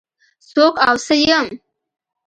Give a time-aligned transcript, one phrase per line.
[0.49, 1.47] څوک او څه يم؟